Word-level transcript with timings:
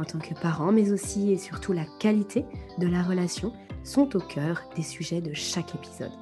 en 0.00 0.04
tant 0.04 0.18
que 0.18 0.34
parents, 0.34 0.72
mais 0.72 0.92
aussi 0.92 1.32
et 1.32 1.38
surtout 1.38 1.72
la 1.72 1.84
qualité 1.98 2.44
de 2.78 2.86
la 2.86 3.02
relation 3.02 3.52
sont 3.84 4.16
au 4.16 4.20
cœur 4.20 4.62
des 4.76 4.82
sujets 4.82 5.20
de 5.20 5.34
chaque 5.34 5.74
épisode. 5.74 6.12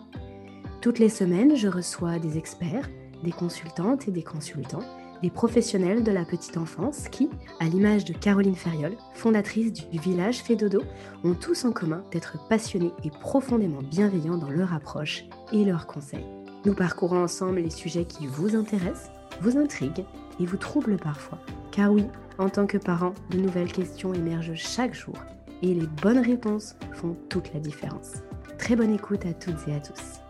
Toutes 0.81 0.99
les 0.99 1.09
semaines, 1.09 1.57
je 1.57 1.69
reçois 1.69 2.19
des 2.19 2.39
experts, 2.39 2.89
des 3.23 3.33
consultantes 3.33 4.09
et 4.09 4.13
des 4.13 4.23
consultants, 4.23 4.85
des 5.23 5.31
professionnels 5.31 6.05
de 6.05 6.13
la 6.13 6.25
petite 6.25 6.57
enfance 6.57 7.09
qui, 7.09 7.29
à 7.59 7.65
l'image 7.65 8.05
de 8.05 8.13
Caroline 8.13 8.55
Ferriol, 8.55 8.97
fondatrice 9.15 9.73
du 9.73 9.99
village 9.99 10.43
Fédodo, 10.43 10.83
ont 11.25 11.35
tous 11.35 11.65
en 11.65 11.73
commun 11.73 12.05
d'être 12.13 12.39
passionnés 12.49 12.93
et 13.05 13.11
profondément 13.11 13.83
bienveillants 13.83 14.39
dans 14.39 14.51
leur 14.51 14.73
approche 14.73 15.25
et 15.53 15.65
leurs 15.65 15.87
conseils. 15.87 16.27
Nous 16.65 16.75
parcourons 16.75 17.23
ensemble 17.23 17.61
les 17.61 17.71
sujets 17.71 18.05
qui 18.05 18.27
vous 18.27 18.55
intéressent, 18.55 19.11
vous 19.41 19.57
intriguent 19.57 20.05
et 20.41 20.47
vous 20.47 20.57
troublent 20.57 20.97
parfois. 20.97 21.39
Car 21.73 21.93
oui, 21.93 22.05
en 22.39 22.49
tant 22.49 22.67
que 22.67 22.79
parent, 22.79 23.15
de 23.31 23.39
nouvelles 23.39 23.73
questions 23.73 24.15
émergent 24.15 24.55
chaque 24.55 24.95
jour 24.95 25.17
et 25.63 25.75
les 25.75 25.87
bonnes 25.87 26.25
réponses 26.25 26.77
font 26.95 27.17
toute 27.29 27.53
la 27.53 27.61
différence. 27.61 28.15
Très 28.59 28.77
bonne 28.77 28.95
écoute 28.95 29.27
à 29.27 29.35
toutes 29.35 29.67
et 29.67 29.75
à 29.75 29.81
tous. 29.81 30.21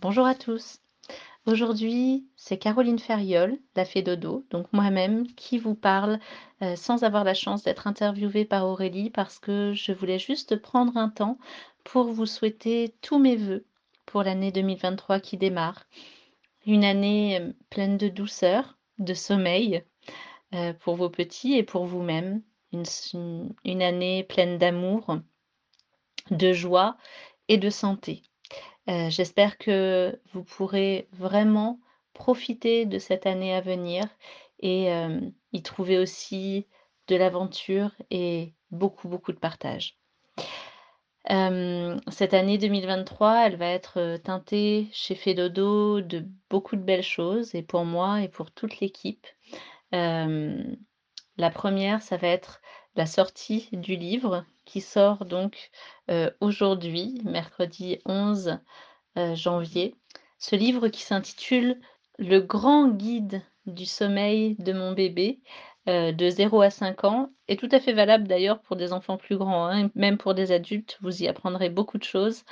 Bonjour 0.00 0.26
à 0.26 0.34
tous. 0.34 0.78
Aujourd'hui, 1.48 2.26
c'est 2.36 2.58
Caroline 2.58 2.98
Ferriol, 2.98 3.56
la 3.74 3.86
Fée 3.86 4.02
Dodo, 4.02 4.44
donc 4.50 4.70
moi-même, 4.70 5.26
qui 5.28 5.56
vous 5.56 5.74
parle 5.74 6.20
euh, 6.60 6.76
sans 6.76 7.04
avoir 7.04 7.24
la 7.24 7.32
chance 7.32 7.62
d'être 7.62 7.86
interviewée 7.86 8.44
par 8.44 8.66
Aurélie 8.66 9.08
parce 9.08 9.38
que 9.38 9.72
je 9.72 9.92
voulais 9.92 10.18
juste 10.18 10.60
prendre 10.60 10.98
un 10.98 11.08
temps 11.08 11.38
pour 11.84 12.12
vous 12.12 12.26
souhaiter 12.26 12.94
tous 13.00 13.18
mes 13.18 13.34
voeux 13.34 13.64
pour 14.04 14.22
l'année 14.24 14.52
2023 14.52 15.20
qui 15.20 15.38
démarre. 15.38 15.86
Une 16.66 16.84
année 16.84 17.40
euh, 17.40 17.52
pleine 17.70 17.96
de 17.96 18.08
douceur, 18.08 18.76
de 18.98 19.14
sommeil 19.14 19.82
euh, 20.54 20.74
pour 20.74 20.96
vos 20.96 21.08
petits 21.08 21.54
et 21.54 21.62
pour 21.62 21.86
vous-même. 21.86 22.42
Une, 22.72 23.54
une 23.64 23.80
année 23.80 24.22
pleine 24.22 24.58
d'amour, 24.58 25.16
de 26.30 26.52
joie 26.52 26.98
et 27.48 27.56
de 27.56 27.70
santé. 27.70 28.22
Euh, 28.88 29.10
j'espère 29.10 29.58
que 29.58 30.18
vous 30.32 30.42
pourrez 30.42 31.08
vraiment 31.12 31.78
profiter 32.14 32.86
de 32.86 32.98
cette 32.98 33.26
année 33.26 33.54
à 33.54 33.60
venir 33.60 34.04
et 34.60 34.92
euh, 34.92 35.20
y 35.52 35.62
trouver 35.62 35.98
aussi 35.98 36.66
de 37.06 37.16
l'aventure 37.16 37.90
et 38.10 38.54
beaucoup, 38.70 39.08
beaucoup 39.08 39.32
de 39.32 39.38
partage. 39.38 39.98
Euh, 41.30 41.98
cette 42.10 42.32
année 42.32 42.56
2023, 42.56 43.46
elle 43.46 43.56
va 43.56 43.66
être 43.66 44.16
teintée 44.24 44.88
chez 44.92 45.14
Fedodo 45.14 46.00
de 46.00 46.24
beaucoup 46.48 46.76
de 46.76 46.82
belles 46.82 47.02
choses 47.02 47.54
et 47.54 47.62
pour 47.62 47.84
moi 47.84 48.22
et 48.22 48.28
pour 48.28 48.50
toute 48.50 48.80
l'équipe. 48.80 49.26
la 49.92 51.50
première, 51.50 52.02
ça 52.02 52.16
va 52.16 52.28
être 52.28 52.60
la 52.98 53.06
sortie 53.06 53.68
du 53.72 53.94
livre 53.94 54.44
qui 54.64 54.80
sort 54.80 55.24
donc 55.24 55.70
aujourd'hui, 56.40 57.20
mercredi 57.24 58.00
11 58.06 58.58
janvier. 59.34 59.94
Ce 60.40 60.56
livre 60.56 60.88
qui 60.88 61.02
s'intitule 61.02 61.80
Le 62.18 62.40
grand 62.40 62.88
guide 62.88 63.40
du 63.66 63.86
sommeil 63.86 64.56
de 64.56 64.72
mon 64.72 64.94
bébé 64.94 65.38
de 65.86 66.28
0 66.28 66.60
à 66.60 66.70
5 66.70 67.04
ans 67.04 67.30
est 67.46 67.58
tout 67.58 67.68
à 67.70 67.78
fait 67.78 67.92
valable 67.92 68.26
d'ailleurs 68.26 68.60
pour 68.62 68.74
des 68.74 68.92
enfants 68.92 69.16
plus 69.16 69.36
grands, 69.36 69.68
hein, 69.68 69.90
même 69.94 70.18
pour 70.18 70.34
des 70.34 70.50
adultes, 70.50 70.98
vous 71.00 71.22
y 71.22 71.28
apprendrez 71.28 71.70
beaucoup 71.70 71.98
de 71.98 72.04
choses. 72.04 72.42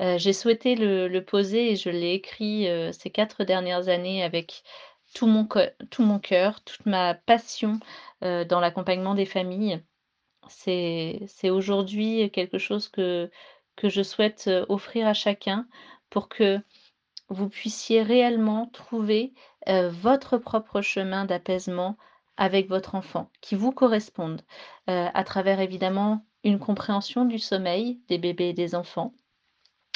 J'ai 0.00 0.34
souhaité 0.34 0.74
le, 0.74 1.18
poser 1.20 1.72
et 1.72 1.76
je 1.76 1.88
l'ai 1.88 2.12
écrit 2.12 2.68
ces 2.92 3.08
quatre 3.08 3.42
dernières 3.44 3.88
années 3.88 4.22
avec 4.22 4.64
tout 5.14 5.26
mon, 5.26 5.48
tout 5.90 6.02
mon 6.02 6.18
cœur, 6.18 6.62
toute 6.62 6.84
ma 6.84 7.14
passion 7.14 7.80
dans 8.20 8.60
l'accompagnement 8.60 9.14
des 9.14 9.26
familles 9.26 9.82
c'est 10.48 11.50
aujourd'hui 11.50 12.30
quelque 12.30 12.58
chose 12.58 12.88
que, 12.88 13.30
je 13.82 14.02
souhaite 14.02 14.50
offrir 14.68 15.06
à 15.06 15.14
chacun 15.14 15.66
pour 16.10 16.28
que 16.28 16.60
vous 17.28 17.48
puissiez 17.48 18.02
réellement 18.02 18.66
trouver 18.66 19.32
votre 19.66 20.38
propre 20.38 20.80
chemin 20.80 21.24
d'apaisement 21.24 21.96
avec 22.36 22.68
votre 22.68 22.94
enfant, 22.94 23.30
qui 23.40 23.54
vous 23.54 23.72
corresponde, 23.72 24.42
à 24.86 25.24
travers 25.24 25.60
évidemment 25.60 26.24
une 26.44 26.58
compréhension 26.58 27.24
du 27.24 27.38
sommeil 27.38 28.00
des 28.08 28.18
bébés 28.18 28.50
et 28.50 28.52
des 28.52 28.74
enfants, 28.74 29.14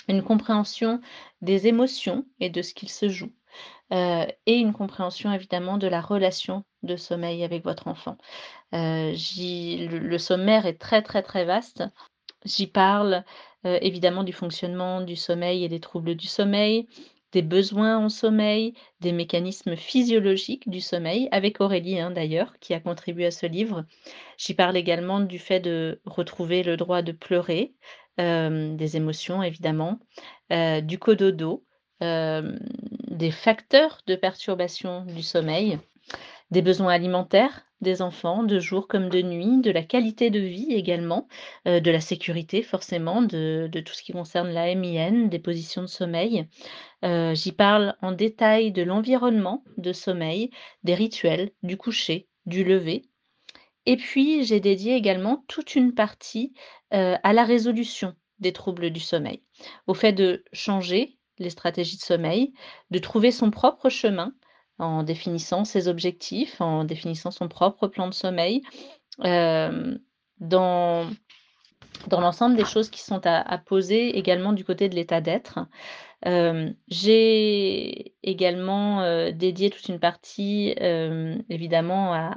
une 0.09 0.23
compréhension 0.23 1.01
des 1.43 1.67
émotions 1.67 2.27
et 2.41 2.51
de 2.51 2.63
ce 2.63 2.75
qu'il 2.75 2.89
se 2.89 3.09
joue, 3.09 3.33
et 3.91 4.55
une 4.55 4.73
compréhension 4.73 5.33
évidemment 5.33 5.79
de 5.79 5.87
la 5.87 6.01
relation 6.01 6.65
de 6.83 6.97
sommeil 6.97 7.45
avec 7.45 7.65
votre 7.65 7.89
enfant. 7.89 8.17
Euh, 8.75 9.15
le, 9.15 10.19
sommaire 10.19 10.67
est 10.67 10.79
très 10.79 11.03
très 11.03 11.23
très 11.23 11.45
vaste. 11.45 11.85
J'y 12.45 12.67
parle 12.67 13.25
euh, 13.67 13.79
évidemment 13.83 14.25
du 14.25 14.33
fonctionnement 14.33 15.01
du 15.01 15.17
sommeil 15.17 15.65
et 15.65 15.69
des 15.69 15.81
troubles 15.81 16.15
du 16.15 16.27
sommeil, 16.27 16.87
des 17.33 17.43
besoins 17.43 17.99
en 17.99 18.09
sommeil, 18.09 18.75
des 19.01 19.13
mécanismes 19.13 19.77
physiologiques 19.77 20.69
du 20.69 20.81
sommeil, 20.81 21.29
avec 21.33 21.61
Aurélie 21.61 21.99
hein, 21.99 22.11
d'ailleurs, 22.11 22.59
qui 22.61 22.75
a 22.75 22.81
contribué 22.81 23.27
à 23.27 23.31
ce 23.31 23.47
livre. 23.47 23.85
J'y 24.39 24.55
parle 24.55 24.77
également 24.77 25.21
du 25.21 25.39
fait 25.39 25.61
de 25.61 26.01
retrouver 26.05 26.63
le 26.63 26.77
droit 26.77 27.03
de 27.03 27.13
pleurer, 27.13 27.75
euh, 28.21 28.75
des 28.75 28.97
émotions 28.97 29.43
évidemment, 29.43 29.99
du 30.51 30.99
cododo, 30.99 31.65
des 32.01 33.31
facteurs 33.31 34.01
de 34.07 34.15
perturbation 34.15 35.05
du 35.05 35.23
sommeil, 35.23 35.79
des 36.51 36.63
besoins 36.63 36.93
alimentaires 36.93 37.65
des 37.81 38.03
enfants, 38.03 38.43
de 38.43 38.59
jour 38.59 38.89
comme 38.89 39.09
de 39.09 39.23
nuit, 39.23 39.61
de 39.61 39.71
la 39.71 39.83
qualité 39.83 40.31
de 40.31 40.41
vie 40.41 40.73
également, 40.73 41.29
euh, 41.67 41.81
de 41.81 41.91
la 41.91 42.01
sécurité 42.01 42.63
forcément, 42.63 43.23
de, 43.23 43.71
tout 43.85 43.95
ce 43.95 44.03
qui 44.03 44.13
concerne 44.13 44.51
la 44.51 44.75
MIN, 44.75 45.27
des 45.27 45.39
positions 45.39 45.83
de 45.83 45.87
sommeil. 45.87 46.47
Euh, 47.05 47.35
j'y 47.35 47.53
parle 47.53 47.95
en 48.03 48.13
détail 48.13 48.73
de 48.73 48.83
l'environnement 48.83 49.65
de 49.77 49.93
sommeil, 49.93 50.51
des 50.83 50.95
rituels, 50.95 51.51
du 51.63 51.77
coucher, 51.77 52.29
du 52.47 52.65
lever. 52.65 53.03
Et 53.87 53.97
puis, 53.97 54.45
j'ai 54.45 54.61
dédié 54.61 54.97
également 54.97 55.45
toute 55.49 55.75
une 55.75 55.95
partie 55.95 56.53
euh, 56.93 57.17
à 57.23 57.33
la 57.33 57.45
résolution 57.45 58.15
des 58.41 58.53
troubles 58.53 58.91
du 58.91 59.01
sommeil, 59.01 59.43
au 59.87 59.95
fait 59.95 60.13
de 60.13 60.45
changer 60.53 61.18
les 61.39 61.51
stratégies 61.51 61.97
de 61.97 62.03
sommeil, 62.03 62.53
de 62.91 62.99
trouver 62.99 63.31
son 63.31 63.51
propre 63.51 63.89
chemin 63.89 64.33
en 64.79 65.03
définissant 65.03 65.65
ses 65.65 65.89
objectifs, 65.89 66.61
en 66.61 66.85
définissant 66.85 67.31
son 67.31 67.49
propre 67.49 67.89
plan 67.89 68.07
de 68.09 68.15
sommeil, 68.15 68.63
dans 69.19 71.09
l'ensemble 72.11 72.57
des 72.57 72.65
choses 72.65 72.91
qui 72.91 73.01
sont 73.01 73.21
à, 73.25 73.59
poser 73.59 74.17
également 74.17 74.53
du 74.53 74.65
côté 74.65 74.89
de 74.89 74.95
l'état 74.95 75.21
d'être. 75.21 75.59
J'ai 76.89 78.15
également 78.23 79.31
dédié 79.31 79.71
toute 79.71 79.89
une 79.89 80.01
partie, 80.01 80.75
évidemment, 81.49 82.33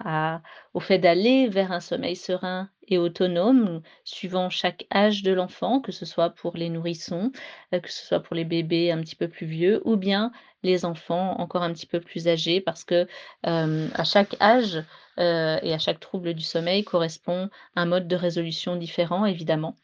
au 0.74 0.80
fait 0.80 1.00
d'aller 1.00 1.48
vers 1.48 1.72
un 1.72 1.80
sommeil 1.80 2.16
serein 2.16 2.70
et 2.88 2.98
autonome, 2.98 3.82
suivant 4.04 4.50
chaque 4.50 4.86
âge 4.94 5.24
de 5.24 5.32
l'enfant, 5.32 5.80
que 5.80 5.92
ce 5.92 6.06
soit 6.06 6.30
pour 6.30 6.58
les 6.58 6.70
nourrissons, 6.70 7.32
que 7.72 7.92
ce 7.92 8.06
soit 8.06 8.20
pour 8.20 8.36
les 8.36 8.46
bébés 8.46 8.92
un 8.92 9.00
petit 9.02 9.16
peu 9.16 9.28
plus 9.28 9.46
vieux, 9.48 9.82
ou 9.86 9.96
bien 9.96 10.32
les 10.64 10.86
enfants 10.86 11.40
encore 11.40 11.64
un 11.64 11.74
petit 11.74 11.88
peu 11.88 12.00
plus 12.00 12.28
âgés 12.28 12.62
parce 12.62 12.84
que 12.84 13.08
à 13.44 14.04
chaque 14.04 14.36
âge 14.42 14.84
et 15.18 15.74
à 15.74 15.80
chaque 15.80 16.00
trouble 16.00 16.34
du 16.36 16.44
sommeil 16.44 16.84
correspond 16.84 17.50
un 17.76 17.86
mode 17.86 18.08
de 18.08 18.16
résolution 18.16 18.76
différent, 18.76 19.26
évidemment. 19.26 19.76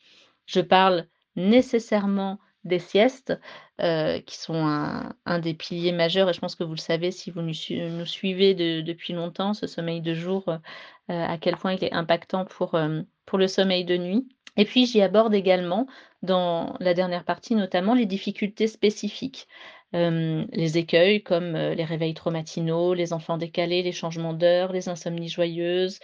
Je 0.45 0.61
parle 0.61 1.07
nécessairement 1.35 2.39
des 2.63 2.80
siestes, 2.80 3.39
qui 3.80 4.38
sont 4.38 4.65
un, 5.25 5.39
des 5.39 5.54
piliers 5.54 5.92
majeurs, 5.92 6.30
et 6.30 6.33
je 6.33 6.39
pense 6.39 6.56
que 6.56 6.63
vous 6.63 6.74
le 6.74 6.77
savez 6.77 7.12
si 7.12 7.31
vous 7.31 7.42
nous, 7.42 7.54
suivez 8.06 8.54
depuis 8.83 9.13
longtemps, 9.13 9.54
ce 9.54 9.68
sommeil 9.68 10.01
de 10.01 10.13
jour, 10.13 10.57
à 11.07 11.38
quel 11.38 11.56
point 11.56 11.74
il 11.74 11.83
est 11.83 11.94
impactant 11.94 12.45
pour, 12.45 12.77
pour 13.25 13.38
le 13.38 13.48
sommeil 13.48 13.86
de 13.86 13.98
nuit. 13.98 14.27
Et 14.57 14.65
puis 14.65 14.88
j'y 14.88 15.01
aborde 15.01 15.36
également, 15.36 15.88
dans 16.24 16.75
la 16.80 16.95
dernière 16.95 17.24
partie 17.24 17.54
notamment, 17.56 17.94
les 17.94 18.07
difficultés 18.07 18.68
spécifiques 18.68 19.48
les 19.93 20.77
écueils 20.77 21.23
comme, 21.23 21.53
les 21.53 21.83
réveils 21.83 22.13
trop 22.13 22.31
matinaux, 22.31 22.93
les 22.93 23.13
enfants 23.13 23.37
décalés, 23.37 23.83
les 23.83 23.91
changements 23.91 24.33
d'heure, 24.33 24.73
les 24.73 24.89
insomnies 24.89 25.29
joyeuses, 25.29 25.99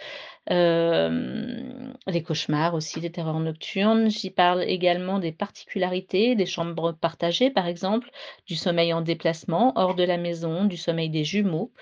les 0.48 2.22
cauchemars 2.22 2.74
aussi, 2.74 3.00
les 3.00 3.10
terreurs 3.12 3.40
nocturnes. 3.40 4.10
J'y 4.10 4.30
parle 4.30 4.62
également 4.64 5.18
des 5.18 5.32
particularités 5.32 6.34
des 6.34 6.46
chambres 6.46 6.92
partagées, 6.92 7.50
par 7.50 7.66
exemple, 7.66 8.10
du 8.46 8.56
sommeil 8.56 8.92
en 8.92 9.00
déplacement, 9.02 9.72
hors 9.76 9.94
de 9.94 10.04
la 10.04 10.16
maison, 10.16 10.64
du 10.64 10.76
sommeil 10.76 11.10
des 11.10 11.24
jumeaux. 11.24 11.72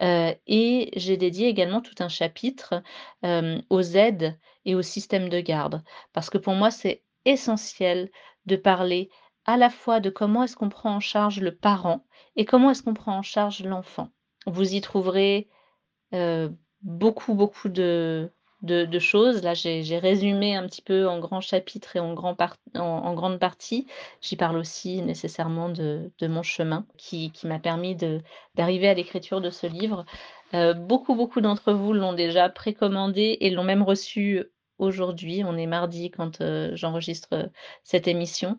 et 0.00 0.90
j'ai 0.96 1.16
dédié 1.16 1.48
également 1.48 1.80
tout 1.80 1.94
un 2.00 2.08
chapitre, 2.08 2.82
aux 3.70 3.82
aides 3.82 4.38
et 4.64 4.74
au 4.74 4.82
système 4.82 5.28
de 5.28 5.40
garde. 5.40 5.82
Parce 6.12 6.30
que 6.30 6.38
pour 6.38 6.54
moi, 6.54 6.70
c'est 6.70 7.02
essentiel 7.24 8.10
de 8.46 8.56
parler 8.56 9.10
à 9.44 9.56
la 9.56 9.70
fois 9.70 10.00
de 10.00 10.10
comment 10.10 10.44
est-ce 10.44 10.56
qu'on 10.56 10.68
prend 10.68 10.94
en 10.94 11.00
charge 11.00 11.40
le 11.40 11.54
parent 11.54 12.04
et 12.36 12.44
comment 12.44 12.70
est-ce 12.70 12.82
qu'on 12.82 12.94
prend 12.94 13.16
en 13.18 13.22
charge 13.22 13.64
l'enfant. 13.64 14.08
Vous 14.46 14.74
y 14.74 14.80
trouverez 14.80 15.48
beaucoup, 16.82 17.34
beaucoup 17.34 17.68
de, 17.68 18.30
de, 18.62 18.98
choses. 18.98 19.42
Là, 19.42 19.54
j'ai 19.54 19.98
résumé 19.98 20.54
un 20.54 20.66
petit 20.66 20.82
peu 20.82 21.08
en 21.08 21.18
grands 21.18 21.40
chapitres 21.40 21.96
et 21.96 22.00
en, 22.00 22.14
grand 22.14 22.36
grande 23.14 23.38
partie. 23.38 23.86
J'y 24.20 24.36
parle 24.36 24.56
aussi 24.56 25.02
nécessairement 25.02 25.68
de, 25.68 26.10
mon 26.22 26.42
chemin 26.42 26.86
qui 26.96 27.32
m'a 27.44 27.58
permis 27.58 27.96
d'arriver 28.54 28.88
à 28.88 28.94
l'écriture 28.94 29.40
de 29.40 29.50
ce 29.50 29.66
livre. 29.66 30.04
beaucoup, 30.76 31.14
beaucoup 31.14 31.40
d'entre 31.40 31.72
vous 31.72 31.92
l'ont 31.92 32.12
déjà 32.12 32.48
précommandé 32.48 33.38
et 33.40 33.50
l'ont 33.50 33.64
même 33.64 33.82
reçu 33.82 34.44
aujourd'hui. 34.78 35.42
On 35.44 35.56
est 35.56 35.66
mardi 35.66 36.10
quand 36.10 36.42
j'enregistre 36.74 37.50
cette 37.84 38.08
émission. 38.08 38.56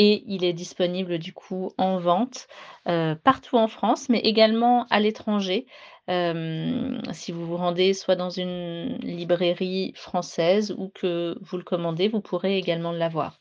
Et 0.00 0.22
il 0.26 0.44
est 0.44 0.52
disponible 0.52 1.18
du 1.18 1.32
coup 1.32 1.72
en 1.76 1.98
vente 1.98 2.46
partout 2.84 3.56
en 3.56 3.68
France, 3.68 4.08
mais 4.08 4.20
également 4.20 4.86
à 4.90 5.00
l'étranger. 5.00 5.66
si 6.08 7.32
vous 7.32 7.46
vous 7.46 7.56
rendez 7.56 7.94
soit 7.94 8.16
dans 8.16 8.30
une 8.30 8.98
librairie 9.02 9.92
française 9.96 10.74
ou 10.78 10.88
que 10.94 11.36
vous 11.40 11.56
le 11.56 11.64
commandez, 11.64 12.08
vous 12.08 12.20
pourrez 12.20 12.58
également 12.58 12.92
l'avoir. 12.92 13.38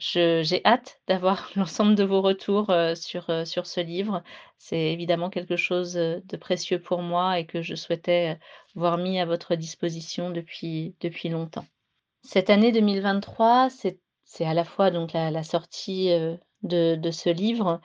J'ai 0.00 0.60
hâte 0.64 1.00
d'avoir 1.06 1.50
l'ensemble 1.56 1.94
de 1.94 2.04
vos 2.04 2.22
retours 2.22 2.72
sur, 2.96 3.46
sur 3.46 3.66
ce 3.66 3.80
livre. 3.80 4.22
C'est 4.58 4.92
évidemment 4.92 5.30
quelque 5.30 5.56
chose 5.56 5.94
de 5.94 6.36
précieux 6.36 6.80
pour 6.80 7.02
moi 7.02 7.38
et 7.38 7.46
que 7.46 7.62
je 7.62 7.74
souhaitais 7.74 8.38
voir 8.74 8.98
mis 8.98 9.20
à 9.20 9.26
votre 9.26 9.54
disposition 9.54 10.30
depuis, 10.30 10.94
depuis 11.00 11.28
longtemps. 11.28 11.66
Cette 12.22 12.50
année 12.50 12.72
2023, 12.72 13.68
c'est 13.70 14.44
à 14.44 14.54
la 14.54 14.64
fois 14.64 14.90
donc 14.90 15.12
la, 15.12 15.42
sortie 15.42 16.08
de, 16.62 16.96
de, 16.96 17.10
ce 17.10 17.30
livre, 17.30 17.80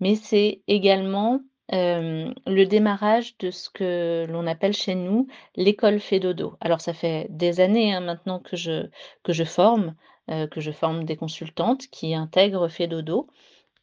mais 0.00 0.16
c'est 0.16 0.62
également 0.66 1.40
le 1.72 2.64
démarrage 2.64 3.36
de 3.38 3.50
ce 3.50 3.70
que 3.70 4.26
l'on 4.28 4.46
appelle 4.46 4.72
chez 4.72 4.94
nous 4.94 5.28
l'école 5.56 6.00
Fédodo. 6.00 6.56
Alors 6.60 6.80
ça 6.80 6.92
fait 6.92 7.26
des 7.30 7.60
années 7.60 7.94
hein, 7.94 8.00
maintenant 8.00 8.40
que 8.40 8.56
je, 8.56 8.88
que 9.22 9.32
je 9.32 9.44
forme, 9.44 9.94
que 10.28 10.60
je 10.60 10.70
forme 10.70 11.04
des 11.04 11.16
consultantes 11.16 11.86
qui 11.88 12.14
intègrent 12.14 12.68
Fedodo. 12.68 13.28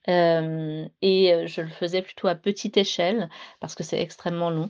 Et 0.07 1.43
je 1.47 1.61
le 1.61 1.67
faisais 1.67 2.01
plutôt 2.01 2.27
à 2.27 2.35
petite 2.35 2.77
échelle 2.77 3.29
parce 3.59 3.75
que 3.75 3.83
c'est 3.83 4.01
extrêmement 4.01 4.49
long. 4.49 4.69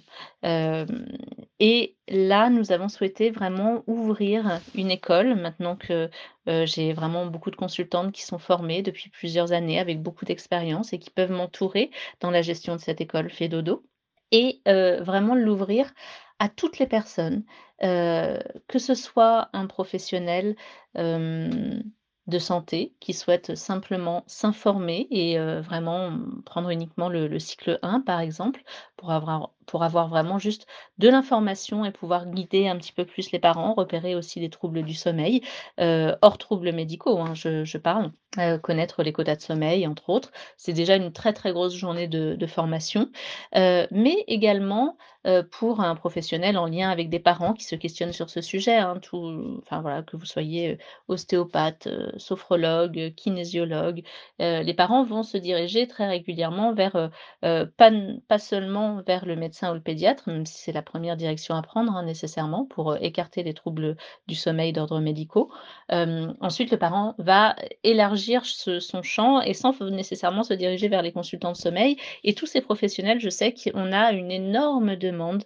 et 1.59 1.95
là, 2.07 2.49
nous 2.49 2.71
avons 2.71 2.89
souhaité 2.89 3.29
vraiment 3.29 3.83
ouvrir 3.87 4.59
une 4.75 4.91
école 4.91 5.35
maintenant 5.35 5.75
que 5.75 6.09
j'ai 6.65 6.93
vraiment 6.93 7.25
beaucoup 7.27 7.51
de 7.51 7.55
consultantes 7.55 8.11
qui 8.11 8.23
sont 8.23 8.39
formées 8.39 8.81
depuis 8.81 9.09
plusieurs 9.09 9.51
années 9.51 9.79
avec 9.79 10.01
beaucoup 10.01 10.25
d'expérience 10.25 10.93
et 10.93 10.99
qui 10.99 11.09
peuvent 11.09 11.31
m'entourer 11.31 11.91
dans 12.19 12.31
la 12.31 12.41
gestion 12.41 12.75
de 12.75 12.81
cette 12.81 13.01
école 13.01 13.29
Fedodo 13.29 13.83
et 14.31 14.61
vraiment 14.65 15.35
l'ouvrir 15.35 15.93
à 16.39 16.49
toutes 16.49 16.79
les 16.79 16.87
personnes, 16.87 17.43
que 17.79 18.79
ce 18.79 18.95
soit 18.95 19.49
un 19.53 19.67
professionnel, 19.67 20.55
de 22.27 22.39
santé 22.39 22.93
qui 22.99 23.13
souhaitent 23.13 23.55
simplement 23.55 24.23
s'informer 24.27 25.07
et 25.11 25.39
vraiment 25.61 26.17
prendre 26.45 26.69
uniquement 26.69 27.09
le 27.09 27.39
cycle 27.39 27.79
1 27.81 28.01
par 28.01 28.19
exemple, 28.19 28.63
pour 28.97 29.11
avoir 29.11 29.51
pour 29.67 29.83
avoir 29.83 30.07
vraiment 30.07 30.39
juste 30.39 30.65
de 30.97 31.09
l'information 31.09 31.85
et 31.85 31.91
pouvoir 31.91 32.25
guider 32.27 32.67
un 32.67 32.77
petit 32.77 32.93
peu 32.93 33.05
plus 33.05 33.31
les 33.31 33.39
parents, 33.39 33.73
repérer 33.75 34.15
aussi 34.15 34.39
les 34.39 34.49
troubles 34.49 34.83
du 34.83 34.95
sommeil, 34.95 35.41
hors 35.77 36.37
troubles 36.39 36.71
médicaux, 36.71 37.19
hein, 37.19 37.33
je 37.35 37.77
parle. 37.77 38.11
connaître 38.61 39.03
les 39.03 39.13
quotas 39.13 39.35
de 39.35 39.41
sommeil 39.41 39.87
entre 39.87 40.09
autres. 40.09 40.31
C'est 40.57 40.73
déjà 40.73 40.95
une 40.95 41.11
très, 41.11 41.33
très 41.33 41.51
grosse 41.51 41.73
journée 41.73 42.07
de 42.07 42.47
formation, 42.47 43.09
mais 43.53 44.23
également, 44.27 44.97
pour 45.51 45.81
un 45.81 45.95
professionnel 45.95 46.57
en 46.57 46.67
lien 46.67 46.89
avec 46.89 47.09
des 47.09 47.19
parents 47.19 47.53
qui 47.53 47.65
se 47.65 47.75
questionnent 47.75 48.13
sur 48.13 48.29
ce 48.29 48.41
sujet, 48.41 48.77
hein, 48.77 48.97
tout 49.01 49.59
enfin 49.61 49.81
voilà, 49.81 50.01
que 50.03 50.15
vous 50.15 50.25
soyez, 50.25 50.77
ostéopathe, 51.09 51.89
sophrologue, 52.17 53.13
kinésiologue, 53.15 54.03
les 54.39 54.73
parents 54.73 55.03
vont 55.03 55.23
se 55.23 55.37
diriger 55.37 55.87
très 55.87 56.07
régulièrement 56.07 56.73
vers, 56.73 57.09
pas 57.41 57.91
pas 58.27 58.39
seulement 58.39 59.01
vers 59.05 59.25
le 59.25 59.35
médecin 59.35 59.56
ou 59.63 59.73
le 59.73 59.81
pédiatre, 59.81 60.23
même 60.27 60.45
si 60.45 60.57
c'est 60.57 60.71
la 60.71 60.81
première 60.81 61.17
direction 61.17 61.55
à 61.55 61.61
prendre, 61.61 61.91
hein, 61.95 62.03
nécessairement 62.03 62.65
pour, 62.65 62.95
écarter 62.97 63.43
les 63.43 63.53
troubles 63.53 63.97
du 64.27 64.35
sommeil 64.35 64.73
d'ordre 64.73 64.99
médicaux. 64.99 65.51
ensuite, 65.89 66.71
le 66.71 66.77
parent 66.77 67.15
va 67.17 67.55
élargir 67.83 68.45
son 68.45 69.01
champ 69.01 69.41
et 69.41 69.53
sans 69.53 69.79
nécessairement 69.81 70.43
se 70.43 70.53
diriger 70.53 70.87
vers 70.87 71.01
les 71.01 71.11
consultants 71.11 71.51
de 71.51 71.57
sommeil 71.57 71.97
et 72.23 72.33
tous 72.33 72.45
ces 72.45 72.61
professionnels, 72.61 73.19
je 73.19 73.29
sais 73.29 73.53
qu'on 73.53 73.91
a 73.91 74.11
une 74.11 74.31
énorme 74.31 74.95
demande, 74.95 75.43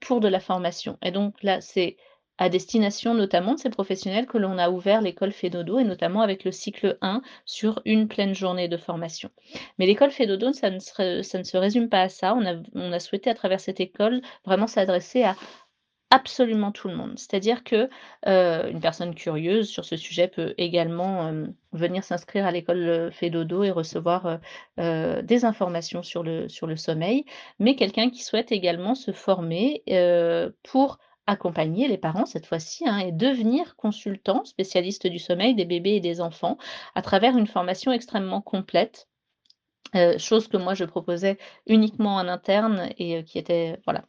pour 0.00 0.20
de 0.20 0.28
la 0.28 0.40
formation 0.40 0.98
et 1.02 1.10
donc 1.10 1.42
là, 1.42 1.60
c'est 1.60 1.96
à 2.38 2.48
destination 2.48 3.14
notamment 3.14 3.54
de 3.54 3.58
ces 3.58 3.70
professionnels 3.70 4.26
que 4.26 4.38
l'on 4.38 4.58
a 4.58 4.70
ouvert 4.70 5.00
l'école 5.00 5.32
Fédodo 5.32 5.78
et 5.78 5.84
notamment 5.84 6.22
avec 6.22 6.44
le 6.44 6.52
cycle 6.52 6.96
1 7.00 7.22
sur 7.44 7.82
une 7.84 8.08
pleine 8.08 8.34
journée 8.34 8.68
de 8.68 8.76
formation. 8.76 9.30
Mais 9.78 9.86
l'école 9.86 10.10
Fédodo, 10.10 10.52
ça 10.52 10.70
ne, 10.70 10.78
ça 10.78 11.38
ne 11.38 11.42
se 11.42 11.56
résume 11.56 11.88
pas 11.88 12.02
à 12.02 12.08
ça. 12.08 12.34
On 12.34 12.46
a, 12.46 12.54
on 12.74 12.92
a 12.92 13.00
souhaité 13.00 13.30
à 13.30 13.34
travers 13.34 13.60
cette 13.60 13.80
école 13.80 14.22
vraiment 14.44 14.66
s'adresser 14.66 15.24
à 15.24 15.36
absolument 16.10 16.72
tout 16.72 16.88
le 16.88 16.96
monde. 16.96 17.18
C'est-à-dire 17.18 17.64
que 17.64 17.88
euh, 18.26 18.70
une 18.70 18.80
personne 18.80 19.14
curieuse 19.14 19.68
sur 19.68 19.84
ce 19.84 19.96
sujet 19.96 20.28
peut 20.28 20.54
également 20.56 21.26
euh, 21.26 21.46
venir 21.72 22.02
s'inscrire 22.02 22.46
à 22.46 22.50
l'école 22.50 23.10
Fédodo 23.12 23.62
et 23.62 23.70
recevoir 23.70 24.38
euh, 24.78 25.22
des 25.22 25.44
informations 25.44 26.02
sur 26.02 26.22
le, 26.22 26.48
sur 26.48 26.66
le 26.66 26.76
sommeil, 26.76 27.24
mais 27.58 27.76
quelqu'un 27.76 28.08
qui 28.10 28.22
souhaite 28.22 28.52
également 28.52 28.94
se 28.94 29.12
former 29.12 29.82
pour 30.62 30.98
accompagner 31.28 31.88
les 31.88 31.98
parents 31.98 32.26
cette 32.26 32.46
fois-ci 32.46 32.88
hein, 32.88 32.98
et 32.98 33.12
devenir 33.12 33.76
consultant 33.76 34.44
spécialiste 34.44 35.06
du 35.06 35.18
sommeil 35.18 35.54
des 35.54 35.66
bébés 35.66 35.96
et 35.96 36.00
des 36.00 36.20
enfants 36.22 36.56
à 36.94 37.02
travers 37.02 37.36
une 37.36 37.46
formation 37.46 37.92
extrêmement 37.92 38.40
complète. 38.40 39.08
Euh, 39.94 40.18
chose 40.18 40.48
que 40.48 40.56
moi 40.56 40.74
je 40.74 40.84
proposais 40.84 41.38
uniquement 41.66 42.16
en 42.16 42.28
interne 42.28 42.90
et 42.98 43.18
euh, 43.18 43.22
qui 43.22 43.38
était 43.38 43.78
voilà 43.84 44.04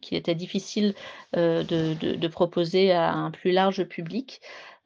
qu'il 0.00 0.16
était 0.16 0.34
difficile 0.34 0.94
de, 1.34 2.28
proposer 2.28 2.92
à 2.92 3.12
un 3.12 3.30
plus 3.30 3.52
large 3.52 3.84
public. 3.84 4.40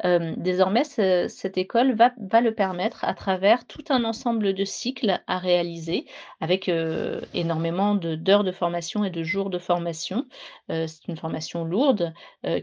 désormais, 0.05 0.85
cette 0.85 1.59
école 1.59 1.95
va, 1.95 2.13
le 2.41 2.53
permettre 2.53 3.05
à 3.05 3.15
travers 3.15 3.65
tout 3.67 3.85
un 3.91 4.05
ensemble 4.05 4.55
de 4.55 4.65
cycles 4.65 5.21
à 5.27 5.39
réaliser 5.39 6.07
avec 6.41 6.71
énormément 7.35 7.95
d'heures 7.95 8.45
de, 8.45 8.53
formation 8.53 9.05
et 9.05 9.11
de 9.11 9.23
jours 9.23 9.51
de 9.51 9.59
formation. 9.59 10.27
C'est 10.69 11.07
une 11.09 11.17
formation 11.17 11.65
lourde 11.65 12.13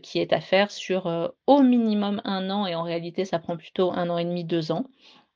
qui 0.01 0.19
est 0.19 0.33
à 0.33 0.41
faire 0.41 0.71
sur 0.71 1.33
au 1.47 1.61
minimum 1.61 2.21
un 2.25 2.49
an 2.49 2.67
et 2.67 2.75
en 2.75 2.83
réalité, 2.83 3.25
ça 3.25 3.39
prend 3.39 3.57
plutôt 3.57 3.91
un 3.91 4.09
an 4.09 4.17
et 4.17 4.25
demi, 4.25 4.43
deux 4.43 4.71
ans. 4.71 4.85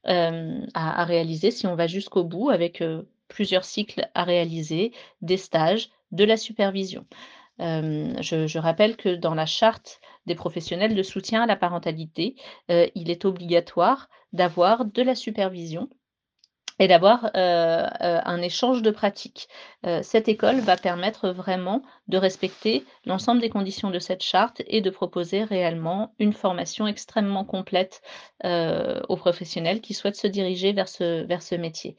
à, 0.04 1.06
réaliser 1.06 1.52
si 1.52 1.68
on 1.68 1.76
va 1.76 1.88
jusqu'au 1.88 2.24
bout 2.24 2.50
avec 2.50 2.82
plusieurs 3.28 3.66
cycles 3.66 4.10
à 4.14 4.24
réaliser, 4.24 4.92
des 5.22 5.38
stages, 5.38 5.90
de 6.12 6.24
la 6.24 6.38
supervision. 6.38 7.06
je, 7.60 8.58
rappelle 8.58 8.96
que 8.96 9.16
dans 9.16 9.36
la 9.36 9.46
charte 9.46 10.00
des 10.26 10.36
professionnels 10.36 10.96
de 10.96 11.04
soutien 11.04 11.44
à 11.44 11.48
la 11.48 11.56
parentalité, 11.56 12.36
il 12.70 13.10
est 13.10 13.26
obligatoire 13.26 14.10
d'avoir 14.34 14.86
de 14.86 15.02
la 15.02 15.16
supervision 15.16 15.90
et 16.80 16.88
d'avoir 16.88 17.32
un 17.34 18.42
échange 18.42 18.84
de 18.84 18.92
pratiques. 18.92 19.50
cette 20.04 20.28
école 20.28 20.60
va 20.60 20.78
permettre 20.78 21.30
vraiment 21.30 21.82
de 22.08 22.18
respecter 22.18 22.86
l'ensemble 23.06 23.42
des 23.42 23.50
conditions 23.50 23.90
de 23.90 24.00
cette 24.00 24.22
charte 24.24 24.62
et 24.68 24.82
de 24.82 24.90
proposer 24.90 25.44
réellement 25.44 26.14
une 26.20 26.34
formation 26.34 26.86
extrêmement 26.88 27.46
complète 27.46 28.02
aux 28.44 29.18
professionnels 29.18 29.82
qui 29.82 29.94
souhaitent 29.94 30.16
se 30.16 30.28
diriger 30.28 30.74
vers 30.74 30.90
ce, 30.90 31.26
vers 31.26 31.42
ce 31.42 31.56
métier. 31.56 31.98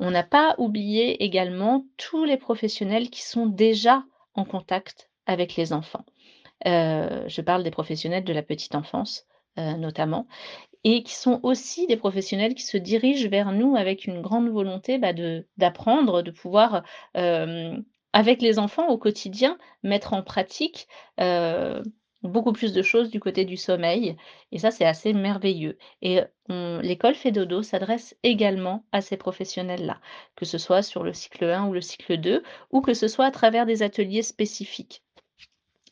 On 0.00 0.10
n'a 0.10 0.22
pas 0.22 0.54
oublié 0.58 1.22
également 1.24 1.86
tous 1.96 2.24
les 2.24 2.36
professionnels 2.36 3.10
qui 3.10 3.22
sont 3.22 3.46
déjà 3.46 4.04
en 4.34 4.44
contact 4.44 5.10
avec 5.26 5.56
les 5.56 5.72
enfants. 5.72 6.04
Euh, 6.66 7.24
je 7.28 7.40
parle 7.40 7.62
des 7.64 7.70
professionnels 7.70 8.24
de 8.24 8.32
la 8.32 8.42
petite 8.42 8.74
enfance 8.74 9.26
euh, 9.58 9.76
notamment. 9.76 10.26
et 10.84 11.02
qui 11.02 11.14
sont 11.14 11.40
aussi 11.42 11.86
des 11.86 11.96
professionnels 11.96 12.54
qui 12.54 12.64
se 12.64 12.76
dirigent 12.76 13.28
vers 13.28 13.52
nous 13.52 13.76
avec 13.76 14.06
une 14.06 14.20
grande 14.22 14.48
volonté, 14.48 14.98
bah, 14.98 15.12
d'apprendre, 15.58 16.22
de 16.22 16.30
pouvoir, 16.30 16.84
hem, 17.14 17.84
avec 18.12 18.42
les 18.42 18.58
enfants 18.58 18.88
au 18.88 18.98
quotidien, 18.98 19.58
mettre 19.82 20.12
en 20.14 20.22
pratique, 20.22 20.88
beaucoup 22.22 22.52
plus 22.52 22.72
de 22.72 22.82
choses 22.82 23.10
du 23.10 23.20
côté 23.20 23.44
du 23.44 23.56
sommeil 23.56 24.16
et 24.52 24.58
ça, 24.58 24.70
c'est 24.70 24.84
assez 24.84 25.12
merveilleux 25.12 25.78
et 26.02 26.20
on 26.48 26.80
l'école 26.82 27.14
Fedodo 27.14 27.62
s'adresse 27.62 28.16
également 28.22 28.84
à 28.92 29.00
ces 29.00 29.16
professionnels-là, 29.16 30.00
que 30.36 30.44
ce 30.44 30.58
soit 30.58 30.82
sur 30.82 31.02
le 31.04 31.12
cycle 31.12 31.44
1 31.44 31.66
ou 31.68 31.72
le 31.72 31.80
cycle 31.80 32.16
2 32.18 32.42
ou 32.70 32.80
que 32.80 32.94
ce 32.94 33.08
soit 33.08 33.26
à 33.26 33.30
travers 33.30 33.66
des 33.66 33.82
ateliers 33.82 34.22
spécifiques. 34.22 35.01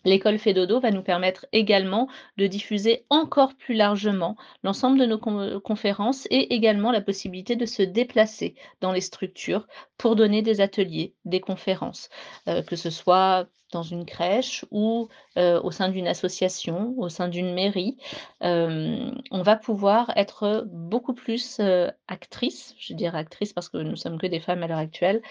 L'école 0.04 0.38
Fedodo 0.38 0.80
va 0.80 0.90
nous 0.90 1.02
permettre 1.02 1.46
également 1.52 2.08
de 2.36 2.46
diffuser 2.46 3.04
encore 3.10 3.54
plus 3.54 3.74
largement 3.74 4.36
l'ensemble 4.62 4.98
de 4.98 5.06
nos 5.06 5.60
conférences 5.60 6.26
et 6.30 6.54
également 6.54 6.92
la 6.92 7.00
possibilité 7.00 7.56
de 7.56 7.66
se 7.66 7.82
déplacer 7.82 8.54
dans 8.80 8.92
les 8.92 9.00
structures 9.00 9.66
pour 9.98 10.16
donner 10.16 10.42
des 10.42 10.60
ateliers, 10.60 11.14
des 11.24 11.40
conférences, 11.40 12.08
euh, 12.48 12.62
que 12.62 12.76
ce 12.76 12.90
soit 12.90 13.48
dans 13.72 13.82
une 13.82 14.04
crèche 14.04 14.64
ou 14.70 15.08
euh, 15.36 15.60
au 15.62 15.70
sein 15.70 15.88
d'une 15.88 16.08
association, 16.08 16.94
au 16.96 17.08
sein 17.08 17.28
d'une 17.28 17.54
mairie, 17.54 17.96
euh, 18.42 19.10
on 19.30 19.42
va 19.42 19.56
pouvoir 19.56 20.12
être 20.16 20.64
beaucoup 20.66 21.14
plus 21.14 21.58
euh, 21.60 21.90
actrice, 22.08 22.74
je 22.78 22.94
dirais 22.94 23.18
actrice 23.18 23.52
parce 23.52 23.68
que 23.68 23.78
nous 23.78 23.96
sommes 23.96 24.18
que 24.18 24.26
des 24.26 24.40
femmes 24.40 24.62
à 24.62 24.66
l'heure 24.66 24.78
actuelle, 24.78 25.22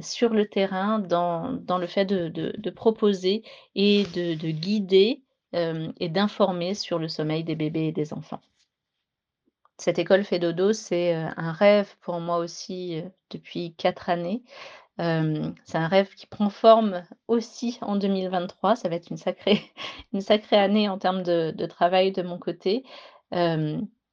sur 0.00 0.30
le 0.30 0.48
terrain 0.48 0.98
dans, 0.98 1.52
dans 1.52 1.78
le 1.78 1.86
fait 1.86 2.04
de, 2.04 2.28
de, 2.28 2.70
proposer 2.70 3.44
et 3.74 4.04
de, 4.14 4.34
de 4.34 4.50
guider 4.50 5.22
et 5.52 6.08
d'informer 6.08 6.74
sur 6.74 6.98
le 6.98 7.08
sommeil 7.08 7.44
des 7.44 7.54
bébés 7.54 7.86
et 7.86 7.92
des 7.92 8.12
enfants. 8.12 8.40
Cette 9.78 9.98
école 9.98 10.24
fait 10.24 10.38
dodo, 10.38 10.72
c'est 10.72 11.14
un 11.14 11.52
rêve 11.52 11.96
pour 12.00 12.20
moi 12.20 12.38
aussi 12.38 13.02
depuis 13.30 13.74
quatre 13.74 14.10
années 14.10 14.42
c'est 14.98 15.76
un 15.76 15.88
rêve 15.88 16.08
qui 16.14 16.26
prend 16.26 16.48
forme 16.48 17.02
aussi 17.28 17.78
en 17.82 17.96
2023. 17.96 18.76
Ça 18.76 18.88
va 18.88 18.96
être 18.96 19.10
une 19.10 19.16
sacrée 19.16 19.60
une 20.12 20.20
sacrée 20.20 20.56
année 20.56 20.88
en 20.88 20.98
termes 20.98 21.22
de 21.22 21.66
travail 21.66 22.12
de 22.12 22.22
mon 22.22 22.38
côté. 22.38 22.84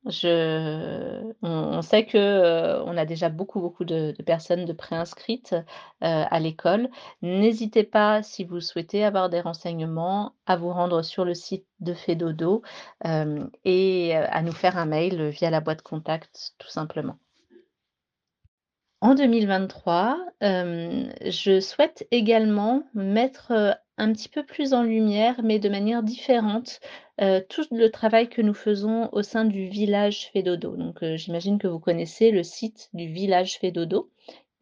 On 0.06 1.82
sait 1.82 2.06
que, 2.06 2.82
on 2.86 2.98
a 2.98 3.06
déjà 3.06 3.30
beaucoup, 3.30 3.60
beaucoup 3.62 3.86
de 3.86 4.14
personnes 4.26 4.66
de 4.66 4.74
préinscrites, 4.74 5.54
heu, 5.54 5.64
à 6.02 6.40
l'école. 6.40 6.90
N'hésitez 7.22 7.84
pas, 7.84 8.24
si 8.24 8.44
vous 8.44 8.60
souhaitez 8.60 9.04
avoir 9.06 9.30
des 9.30 9.42
renseignements, 9.42 10.34
à 10.46 10.56
vous 10.58 10.72
rendre 10.72 11.02
sur 11.04 11.26
le 11.26 11.34
site 11.34 11.66
de 11.80 11.94
Fedodo, 11.94 12.62
hem 13.04 13.50
et 13.66 14.16
à 14.16 14.42
nous 14.42 14.52
faire 14.52 14.78
un 14.78 14.86
mail, 14.86 15.30
via 15.30 15.50
la 15.50 15.62
boîte 15.62 15.82
contact, 15.82 16.54
tout 16.58 16.70
simplement. 16.70 17.18
En 19.02 19.16
2023, 19.16 20.18
hem, 20.40 21.12
je 21.26 21.60
souhaite 21.60 22.08
également 22.12 22.84
mettre, 22.94 23.78
un 23.98 24.12
petit 24.14 24.30
peu 24.30 24.44
plus 24.46 24.74
en 24.74 24.84
lumière, 24.84 25.42
mais 25.44 25.60
de 25.60 25.70
manière 25.70 26.04
différente, 26.04 26.80
heu, 27.22 27.46
tout 27.50 27.66
le 27.72 27.90
travail 27.90 28.30
que 28.30 28.42
nous 28.42 28.54
faisons 28.54 29.10
au 29.12 29.22
sein 29.22 29.46
du 29.46 29.68
village 29.68 30.30
Fedodo. 30.34 30.76
Donc, 30.76 31.04
heu, 31.04 31.16
j'imagine 31.18 31.60
que 31.60 31.68
vous 31.68 31.80
connaissez 31.80 32.32
le 32.32 32.44
site 32.44 32.90
du 32.94 33.08
village 33.08 33.60
Fedodo, 33.60 34.10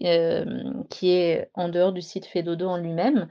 hem, 0.01 0.83
qui 0.89 1.11
est 1.11 1.50
en 1.53 1.69
dehors 1.69 1.93
du 1.93 2.01
site 2.01 2.25
Fedodo 2.25 2.67
en 2.67 2.77
lui-même, 2.77 3.27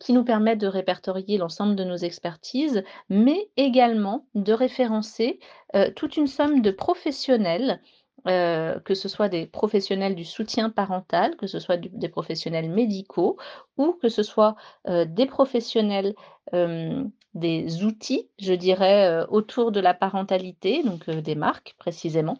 qui 0.00 0.12
nous 0.12 0.24
permet 0.24 0.56
de 0.56 0.66
répertorier 0.66 1.38
l'ensemble 1.38 1.76
de 1.76 1.84
nos 1.84 1.96
expertises, 1.96 2.82
mais 3.08 3.50
également 3.56 4.26
de 4.34 4.52
référencer, 4.52 5.38
toute 5.96 6.16
une 6.16 6.26
somme 6.26 6.62
de 6.62 6.70
professionnels 6.72 7.80
heu, 8.28 8.80
que 8.84 8.94
ce 8.94 9.08
soit 9.08 9.28
des 9.28 9.46
professionnels 9.46 10.14
du 10.14 10.24
soutien 10.24 10.70
parental, 10.70 11.36
que 11.36 11.46
ce 11.46 11.58
soit 11.60 11.76
des 11.78 12.08
professionnels 12.08 12.70
médicaux 12.70 13.36
ou 13.78 13.92
que 14.00 14.08
ce 14.08 14.22
soit, 14.22 14.56
heu, 14.88 15.06
des 15.06 15.26
professionnels, 15.26 16.14
des 17.34 17.84
outils, 17.84 18.28
je 18.40 18.54
dirais, 18.54 19.08
heu, 19.22 19.26
autour 19.30 19.70
de 19.72 19.80
la 19.80 19.94
parentalité, 19.94 20.82
donc 20.82 21.08
des 21.10 21.34
marques 21.36 21.74
précisément. 21.78 22.38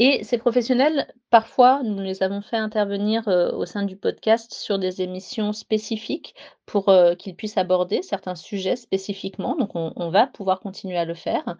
Et 0.00 0.22
ces 0.22 0.38
professionnels, 0.38 1.12
parfois, 1.30 1.82
nous 1.82 1.98
les 2.00 2.22
avons 2.22 2.40
fait 2.40 2.56
intervenir, 2.56 3.26
heu, 3.28 3.52
au 3.54 3.66
sein 3.66 3.82
du 3.82 3.96
podcast 3.96 4.54
sur 4.54 4.78
des 4.78 5.02
émissions 5.02 5.52
spécifiques 5.52 6.34
pour, 6.66 6.88
heu, 6.88 7.14
qu'ils 7.16 7.34
puissent 7.34 7.58
aborder 7.58 8.02
certains 8.02 8.36
sujets 8.36 8.76
spécifiquement. 8.76 9.56
Donc 9.56 9.70
on 9.74 10.10
va 10.10 10.26
pouvoir 10.28 10.60
continuer 10.60 10.96
à 10.98 11.04
le 11.04 11.14
faire. 11.14 11.56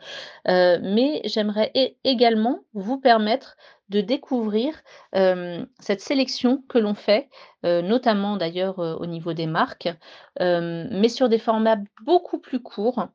Heu, 0.48 0.78
mais 0.82 1.20
j'aimerais 1.24 1.72
également 2.04 2.60
vous 2.74 2.98
permettre 3.00 3.56
de 3.88 4.00
découvrir, 4.00 4.74
cette 5.12 6.00
sélection 6.00 6.62
que 6.68 6.78
l'on 6.78 6.94
fait, 6.94 7.28
notamment 7.62 8.36
d'ailleurs, 8.36 8.78
au 8.78 9.06
niveau 9.06 9.32
des 9.32 9.46
marques, 9.46 9.88
mais 10.40 11.08
sur 11.08 11.28
des 11.28 11.38
formats 11.38 11.78
beaucoup 12.02 12.38
plus 12.38 12.60
courts, 12.60 13.08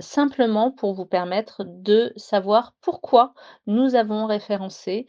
simplement 0.00 0.70
pour 0.70 0.94
vous 0.94 1.06
permettre 1.06 1.64
de 1.66 2.12
savoir 2.16 2.74
pourquoi 2.80 3.34
nous 3.66 3.94
avons 3.94 4.26
référencé, 4.26 5.06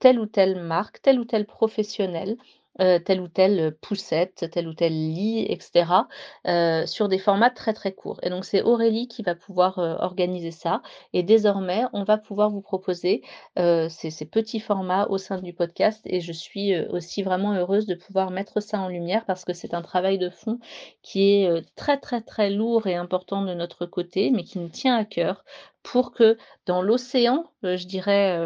telle 0.00 0.18
ou 0.18 0.26
telle 0.26 0.60
marque, 0.62 1.02
tel 1.02 1.20
ou 1.20 1.24
tel 1.24 1.46
professionnel, 1.46 2.36
heu, 2.80 2.98
telle 3.04 3.20
ou 3.20 3.28
telle, 3.28 3.76
poussette, 3.80 4.48
tel 4.52 4.68
ou 4.68 4.74
tel 4.74 4.92
lit 4.92 5.40
et 5.48 5.58
cetera, 5.60 6.08
heu, 6.48 6.86
sur 6.86 7.08
des 7.08 7.18
formats 7.18 7.50
très, 7.50 7.72
très 7.72 7.92
courts. 7.92 8.18
Et 8.22 8.30
donc 8.30 8.44
c'est 8.44 8.62
Aurélie 8.62 9.08
qui 9.08 9.22
va 9.22 9.34
pouvoir, 9.34 9.78
organiser 9.78 10.50
ça. 10.50 10.82
Et 11.12 11.22
désormais, 11.22 11.84
on 11.92 12.04
va 12.04 12.18
pouvoir 12.18 12.50
vous 12.50 12.60
proposer, 12.62 13.22
ces 13.56 14.26
petits 14.30 14.60
formats 14.60 15.06
au 15.08 15.18
sein 15.18 15.38
du 15.40 15.52
podcast. 15.52 16.00
Et 16.06 16.20
je 16.20 16.32
suis, 16.32 16.78
aussi 16.88 17.22
vraiment 17.22 17.54
heureuse 17.54 17.86
de 17.86 17.94
pouvoir 17.94 18.30
mettre 18.30 18.60
ça 18.60 18.80
en 18.80 18.88
lumière 18.88 19.24
parce 19.26 19.44
que 19.44 19.52
c'est 19.52 19.74
un 19.74 19.82
travail 19.82 20.18
de 20.18 20.30
fond 20.30 20.58
qui 21.02 21.42
est, 21.42 21.64
très, 21.76 21.98
très, 21.98 22.20
très 22.22 22.50
lourd 22.50 22.86
et 22.86 22.94
important 22.96 23.42
de 23.42 23.54
notre 23.54 23.86
côté, 23.86 24.30
mais 24.30 24.44
qui 24.44 24.58
nous 24.58 24.68
tient 24.68 24.96
à 24.96 25.04
cœur 25.04 25.44
pour 25.82 26.12
que 26.12 26.36
dans 26.66 26.80
l'océan, 26.82 27.44
je 27.62 27.86
dirais, 27.86 28.38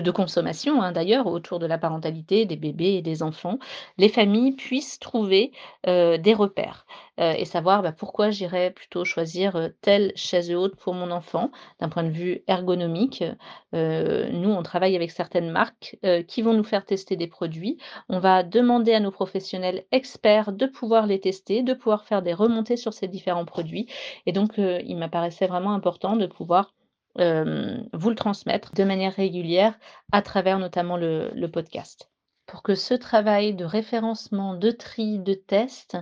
de 0.00 0.10
consommation, 0.10 0.80
hein, 0.82 0.92
d'ailleurs, 0.92 1.26
autour 1.26 1.58
de 1.58 1.66
la 1.66 1.78
parentalité, 1.78 2.46
des 2.46 2.56
bébés 2.56 2.94
et 2.94 3.02
des 3.02 3.22
enfants, 3.22 3.58
les 3.98 4.08
familles 4.08 4.52
puissent 4.52 4.98
trouver, 4.98 5.52
des 5.84 6.34
repères, 6.34 6.86
et 7.18 7.44
savoir, 7.44 7.82
bah, 7.82 7.92
pourquoi 7.92 8.30
j'irais 8.30 8.70
plutôt 8.70 9.04
choisir, 9.04 9.70
telle 9.80 10.12
chaise 10.16 10.52
haute 10.52 10.76
pour 10.76 10.94
mon 10.94 11.10
enfant, 11.10 11.50
d'un 11.80 11.88
point 11.88 12.04
de 12.04 12.10
vue 12.10 12.42
ergonomique. 12.46 13.24
Nous, 13.72 14.50
on 14.50 14.62
travaille 14.62 14.96
avec 14.96 15.10
certaines 15.10 15.50
marques, 15.50 15.98
qui 16.28 16.42
vont 16.42 16.54
nous 16.54 16.64
faire 16.64 16.84
tester 16.84 17.16
des 17.16 17.26
produits. 17.26 17.78
On 18.08 18.18
va 18.18 18.42
demander 18.42 18.94
à 18.94 19.00
nos 19.00 19.10
professionnels 19.10 19.84
experts 19.92 20.52
de 20.52 20.66
pouvoir 20.66 21.06
les 21.06 21.20
tester, 21.20 21.62
de 21.62 21.74
pouvoir 21.74 22.04
faire 22.04 22.22
des 22.22 22.34
remontées 22.34 22.76
sur 22.76 22.92
ces 22.92 23.08
différents 23.08 23.44
produits 23.44 23.86
et 24.26 24.32
donc 24.32 24.58
il 24.58 24.96
m'apparaissait 24.96 25.46
vraiment 25.46 25.72
important 25.72 26.16
de 26.16 26.26
pouvoir, 26.26 26.72
vous 27.16 28.10
le 28.10 28.14
transmettre 28.14 28.74
de 28.74 28.84
manière 28.84 29.14
régulière 29.14 29.78
à 30.12 30.22
travers 30.22 30.58
notamment 30.58 30.96
le 30.96 31.46
podcast. 31.46 32.10
Pour 32.46 32.62
que 32.62 32.74
ce 32.74 32.94
travail 32.94 33.54
de 33.54 33.64
référencement, 33.64 34.54
de 34.54 34.70
tri, 34.70 35.18
de 35.18 35.34
test 35.34 35.96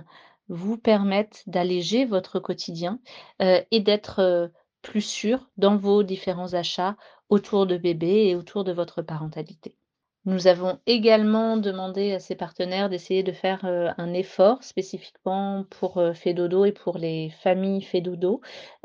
vous 0.49 0.77
permette 0.77 1.43
d'alléger 1.47 2.05
votre 2.05 2.39
quotidien, 2.39 2.99
et 3.39 3.79
d'être, 3.79 4.51
plus 4.81 5.01
sûr 5.01 5.49
dans 5.57 5.77
vos 5.77 6.03
différents 6.03 6.53
achats 6.53 6.97
autour 7.29 7.67
de 7.67 7.77
bébés 7.77 8.27
et 8.27 8.35
autour 8.35 8.63
de 8.63 8.71
votre 8.71 9.01
parentalité. 9.01 9.77
Nous 10.25 10.45
avons 10.47 10.79
également 10.87 11.57
demandé 11.57 12.13
à 12.13 12.19
ces 12.19 12.35
partenaires 12.35 12.89
d'essayer 12.89 13.23
de 13.23 13.31
faire, 13.31 13.65
heu, 13.65 13.89
un 13.97 14.13
effort 14.13 14.63
spécifiquement 14.63 15.63
pour, 15.71 15.97
heu, 15.99 16.13
Fedodo 16.13 16.63
et 16.65 16.71
pour 16.71 16.97
les 16.99 17.29
familles 17.41 17.81
Fedodo. 17.81 18.39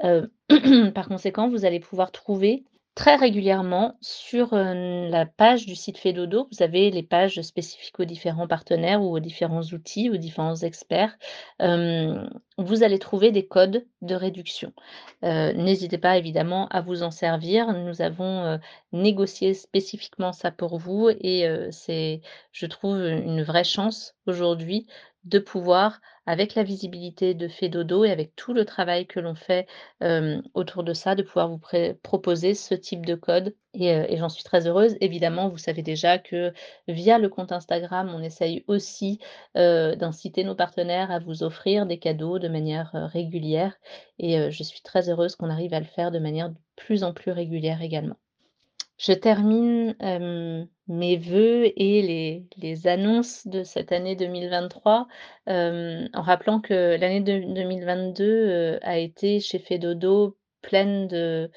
Heu, 0.05 0.31
par 0.95 1.09
conséquent, 1.09 1.49
vous 1.51 1.65
allez 1.67 1.81
pouvoir 1.81 2.11
trouver 2.13 2.65
très 2.97 3.15
régulièrement 3.15 3.99
sur, 4.01 4.55
la 4.55 5.27
page 5.27 5.67
du 5.67 5.77
site 5.77 5.99
Fedodo, 5.99 6.49
vous 6.51 6.63
avez 6.63 6.91
les 6.91 7.03
pages 7.03 7.41
spécifiques 7.43 8.01
aux 8.01 8.05
différents 8.05 8.49
partenaires 8.49 9.03
ou 9.03 9.15
aux 9.15 9.21
différents 9.21 9.63
outils, 9.63 10.11
aux 10.11 10.17
différents 10.17 10.57
experts. 10.57 11.17
Vous 11.61 12.83
allez 12.83 12.99
trouver 12.99 13.33
des 13.33 13.47
codes 13.47 13.87
de 14.01 14.15
réduction. 14.15 14.73
N'hésitez 15.23 15.99
pas 15.99 16.17
évidemment 16.17 16.69
à 16.69 16.81
vous 16.81 17.03
en 17.03 17.11
servir. 17.11 17.71
Nous 17.73 18.01
avons, 18.01 18.59
négocié 18.93 19.53
spécifiquement 19.53 20.33
ça 20.33 20.51
pour 20.51 20.79
vous 20.79 21.11
et 21.11 21.47
c'est, 21.71 22.23
je 22.53 22.67
trouve, 22.67 22.97
une 22.97 23.43
vraie 23.43 23.65
chance 23.65 24.15
aujourd'hui 24.27 24.87
de 25.27 25.39
pouvoir, 25.39 26.01
avec 26.25 26.55
la 26.55 26.63
visibilité 26.63 27.35
de 27.35 27.49
Fedodo 27.49 28.05
et 28.05 28.11
avec 28.11 28.35
tout 28.37 28.53
le 28.55 28.65
travail 28.65 29.07
que 29.07 29.21
l'on 29.21 29.35
fait, 29.35 29.67
autour 30.55 30.83
de 30.85 30.93
ça, 30.93 31.15
de 31.15 31.23
pouvoir 31.23 31.49
vous 31.49 31.61
proposer 32.03 32.55
ce 32.55 32.75
type 32.75 33.05
de 33.07 33.15
code 33.15 33.55
et 33.75 33.87
et 33.89 34.17
j'en 34.17 34.29
suis 34.29 34.43
très 34.45 34.67
heureuse. 34.67 34.97
Évidemment, 35.01 35.49
vous 35.49 35.59
savez 35.59 35.83
déjà 35.83 36.19
que 36.19 36.53
via 36.89 37.19
le 37.19 37.29
compte 37.29 37.53
Instagram, 37.53 38.11
on 38.15 38.23
essaye 38.23 38.65
aussi, 38.69 39.21
d'inciter 39.55 40.45
nos 40.45 40.55
partenaires 40.55 41.11
à 41.11 41.19
vous 41.19 41.43
offrir 41.43 41.87
des 41.87 41.99
cadeaux 41.99 42.39
de 42.39 42.49
manière, 42.49 42.91
régulière 43.13 43.77
et 44.19 44.51
je 44.51 44.63
suis 44.63 44.81
très 44.83 45.11
heureuse 45.11 45.37
qu'on 45.37 45.51
arrive 45.51 45.75
à 45.75 45.81
le 45.81 45.87
faire 45.87 46.11
de 46.11 46.19
manière 46.19 46.51
de 46.51 46.57
plus 46.77 47.05
en 47.05 47.13
plus 47.13 47.31
régulière 47.33 47.83
également. 47.83 48.17
Je 48.99 49.13
termine, 49.13 49.95
mes 50.89 51.17
vœux 51.17 51.67
et 51.77 52.47
les 52.57 52.87
annonces 52.87 53.47
de 53.47 53.63
cette 53.63 53.93
année 53.93 54.17
2023, 54.17 55.07
hem, 55.47 56.09
en 56.15 56.23
rappelant 56.23 56.61
que 56.61 56.97
l'année 56.99 57.21
de 57.21 57.39
2022, 57.55 58.79
a 58.83 58.99
été 58.99 59.41
chez 59.41 59.59
Fedodo 59.59 60.37
pleine 60.63 61.09
de 61.09 61.51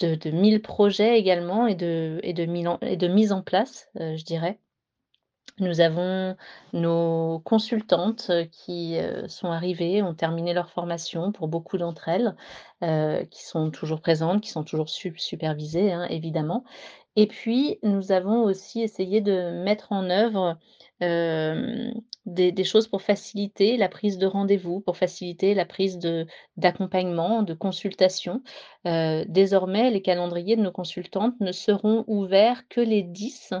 de 0.00 0.58
projets 0.58 1.18
également 1.18 1.66
et 1.66 1.74
de 1.74 2.20
et 2.22 2.32
de 2.32 2.44
mille 2.46 2.68
et 2.82 2.96
de 2.96 3.08
mise 3.08 3.32
en 3.32 3.42
place, 3.42 3.88
je 3.96 4.24
dirais. 4.24 4.58
Nous 5.60 5.80
avons 5.80 6.36
nos 6.72 7.40
consultantes 7.44 8.30
qui, 8.52 8.96
sont 9.26 9.48
arrivées, 9.48 10.02
ont 10.02 10.14
terminé 10.14 10.54
leur 10.54 10.70
formation 10.70 11.32
pour 11.32 11.48
beaucoup 11.48 11.78
d'entre 11.78 12.08
elles, 12.08 12.36
qui 13.30 13.44
sont 13.44 13.70
toujours 13.70 14.00
présentes, 14.00 14.42
qui 14.42 14.50
sont 14.50 14.64
toujours 14.64 14.88
supervisées, 14.88 15.92
hein, 15.92 16.06
évidemment. 16.10 16.64
Et 17.16 17.26
puis, 17.26 17.78
nous 17.82 18.12
avons 18.12 18.44
aussi 18.44 18.80
essayé 18.80 19.20
de 19.20 19.62
mettre 19.64 19.90
en 19.92 20.08
œuvre, 20.10 20.56
des 22.28 22.64
choses 22.64 22.88
pour 22.88 23.02
faciliter 23.02 23.76
la 23.76 23.88
prise 23.88 24.18
de 24.18 24.26
rendez-vous, 24.26 24.80
pour 24.80 24.96
faciliter 24.96 25.54
la 25.54 25.64
prise 25.64 25.98
d'accompagnement, 26.56 27.42
de 27.42 27.54
consultation. 27.54 28.42
désormais, 28.84 29.90
les 29.90 30.02
calendriers 30.02 30.56
de 30.56 30.62
nos 30.62 30.72
consultantes 30.72 31.34
ne 31.40 31.52
seront 31.52 32.04
ouverts 32.06 32.68
que 32.68 32.80
les 32.80 33.02
10 33.02 33.54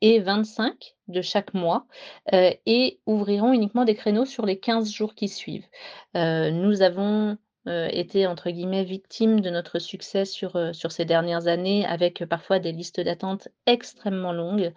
et 0.00 0.20
25 0.20 0.94
de 1.08 1.22
chaque 1.22 1.54
mois, 1.54 1.86
et 2.32 3.00
ouvriront 3.06 3.52
uniquement 3.52 3.84
des 3.84 3.94
créneaux 3.94 4.24
sur 4.24 4.46
les 4.46 4.58
15 4.58 4.90
jours 4.90 5.14
qui 5.14 5.28
suivent. 5.28 5.66
nous 6.14 6.82
avons 6.82 7.36
été 7.66 8.26
entre 8.26 8.50
guillemets 8.50 8.84
«victimes» 8.84 9.40
de 9.40 9.50
notre 9.50 9.78
succès 9.78 10.24
sur, 10.24 10.74
sur 10.74 10.90
ces 10.92 11.04
dernières 11.04 11.46
années 11.46 11.86
avec, 11.86 12.24
parfois 12.24 12.58
des 12.58 12.72
listes 12.72 13.00
d'attente 13.00 13.48
extrêmement 13.66 14.32
longues. 14.32 14.72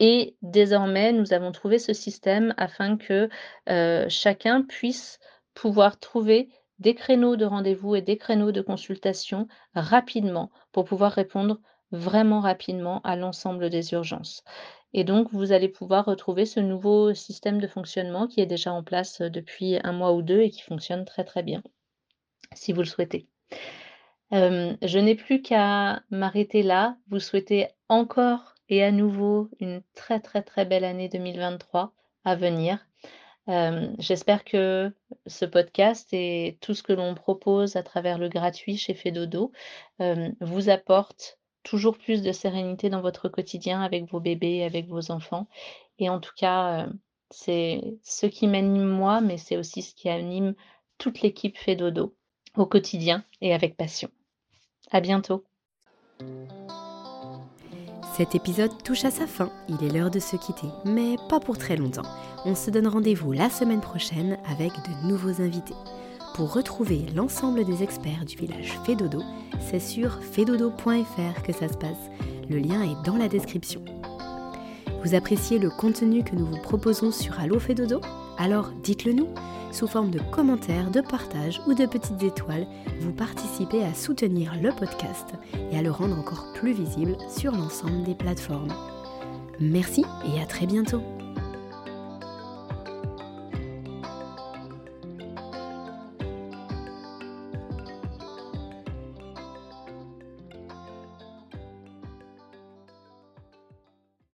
et 0.00 0.36
désormais, 0.42 1.12
nous 1.12 1.32
avons 1.32 1.52
trouvé 1.52 1.78
ce 1.78 1.92
système 1.92 2.54
afin 2.56 2.96
que, 2.96 3.28
chacun 4.08 4.62
puisse 4.62 5.18
pouvoir 5.54 5.98
trouver 5.98 6.48
des 6.78 6.94
créneaux 6.94 7.36
de 7.36 7.44
rendez-vous 7.44 7.96
et 7.96 8.02
des 8.02 8.16
créneaux 8.16 8.52
de 8.52 8.60
consultation 8.60 9.48
rapidement 9.74 10.50
pour 10.72 10.84
pouvoir 10.84 11.12
répondre 11.12 11.60
vraiment 11.90 12.40
rapidement 12.40 13.00
à 13.02 13.16
l'ensemble 13.16 13.70
des 13.70 13.92
urgences. 13.92 14.44
Et 14.94 15.04
donc, 15.04 15.28
vous 15.32 15.52
allez 15.52 15.68
pouvoir 15.68 16.06
retrouver 16.06 16.46
ce 16.46 16.60
nouveau 16.60 17.14
système 17.14 17.60
de 17.60 17.66
fonctionnement 17.66 18.26
qui 18.26 18.40
est 18.40 18.46
déjà 18.46 18.72
en 18.72 18.82
place 18.82 19.20
depuis 19.20 19.78
un 19.84 19.92
mois 19.92 20.12
ou 20.12 20.22
deux 20.22 20.40
et 20.40 20.50
qui 20.50 20.62
fonctionne 20.62 21.04
très 21.04 21.24
très 21.24 21.42
bien, 21.42 21.62
si 22.54 22.72
vous 22.72 22.80
le 22.80 22.86
souhaitez. 22.86 23.26
je 24.32 24.98
n'ai 24.98 25.14
plus 25.14 25.42
qu'à 25.42 26.02
m'arrêter 26.10 26.62
là, 26.62 26.96
vous 27.08 27.20
souhaiter 27.20 27.68
encore 27.88 28.54
et 28.68 28.82
à 28.82 28.90
nouveau 28.90 29.48
une 29.60 29.82
très 29.94 30.20
très 30.20 30.42
très 30.42 30.64
belle 30.64 30.84
année 30.84 31.08
2023 31.08 31.92
à 32.24 32.36
venir. 32.36 32.78
J'espère 33.98 34.44
que 34.44 34.92
ce 35.26 35.46
podcast 35.46 36.12
et 36.12 36.58
tout 36.60 36.74
ce 36.74 36.82
que 36.82 36.92
l'on 36.92 37.14
propose 37.14 37.76
à 37.76 37.82
travers 37.82 38.18
le 38.18 38.28
gratuit 38.28 38.76
chez 38.76 38.94
Fedodo 38.94 39.52
vous 40.40 40.68
apporte 40.68 41.37
toujours 41.68 41.98
plus 41.98 42.22
de 42.22 42.32
sérénité 42.32 42.88
dans 42.88 43.02
votre 43.02 43.28
quotidien 43.28 43.82
avec 43.82 44.10
vos 44.10 44.20
bébés, 44.20 44.64
avec 44.64 44.88
vos 44.88 45.10
enfants. 45.10 45.46
Et 45.98 46.08
en 46.08 46.18
tout 46.18 46.32
cas, 46.36 46.88
c'est 47.30 47.98
ce 48.02 48.26
qui 48.26 48.46
m'anime 48.46 48.88
moi, 48.88 49.20
mais 49.20 49.36
c'est 49.36 49.56
aussi 49.56 49.82
ce 49.82 49.94
qui 49.94 50.08
anime 50.08 50.54
toute 50.96 51.20
l'équipe 51.20 51.56
Fait 51.58 51.76
Dodo 51.76 52.14
au 52.56 52.66
quotidien 52.66 53.24
et 53.40 53.52
avec 53.52 53.76
passion. 53.76 54.08
À 54.90 55.00
bientôt. 55.00 55.44
Cet 58.16 58.34
épisode 58.34 58.82
touche 58.82 59.04
à 59.04 59.10
sa 59.10 59.26
fin, 59.26 59.52
il 59.68 59.84
est 59.84 59.92
l'heure 59.92 60.10
de 60.10 60.18
se 60.18 60.36
quitter, 60.36 60.66
mais 60.84 61.16
pas 61.28 61.38
pour 61.38 61.58
très 61.58 61.76
longtemps. 61.76 62.10
On 62.44 62.54
se 62.54 62.70
donne 62.70 62.88
rendez-vous 62.88 63.32
la 63.32 63.50
semaine 63.50 63.80
prochaine 63.80 64.38
avec 64.50 64.72
de 64.72 65.06
nouveaux 65.06 65.40
invités. 65.40 65.74
Pour 66.34 66.52
retrouver 66.52 67.06
l'ensemble 67.14 67.64
des 67.64 67.82
experts 67.82 68.24
du 68.24 68.36
village 68.36 68.78
Fedodo, 68.84 69.22
c'est 69.60 69.80
sur 69.80 70.22
fedodo.fr 70.22 71.42
que 71.42 71.52
ça 71.52 71.68
se 71.68 71.76
passe. 71.76 72.10
Le 72.48 72.58
lien 72.58 72.82
est 72.82 73.04
dans 73.04 73.16
la 73.16 73.28
description. 73.28 73.82
Vous 75.04 75.14
appréciez 75.14 75.58
le 75.58 75.70
contenu 75.70 76.24
que 76.24 76.36
nous 76.36 76.46
vous 76.46 76.60
proposons 76.62 77.10
sur 77.10 77.38
Allo 77.40 77.58
Fedodo 77.58 78.00
Alors 78.38 78.70
dites-le 78.82 79.12
nous 79.12 79.28
sous 79.70 79.86
forme 79.86 80.10
de 80.10 80.20
commentaires, 80.32 80.90
de 80.90 81.00
partages 81.00 81.60
ou 81.66 81.74
de 81.74 81.86
petites 81.86 82.22
étoiles. 82.22 82.66
Vous 83.00 83.12
participez 83.12 83.84
à 83.84 83.94
soutenir 83.94 84.54
le 84.62 84.70
podcast 84.70 85.34
et 85.70 85.78
à 85.78 85.82
le 85.82 85.90
rendre 85.90 86.18
encore 86.18 86.52
plus 86.54 86.72
visible 86.72 87.16
sur 87.28 87.52
l'ensemble 87.52 88.02
des 88.04 88.14
plateformes. 88.14 88.72
Merci 89.60 90.04
et 90.24 90.40
à 90.40 90.46
très 90.46 90.66
bientôt 90.66 91.02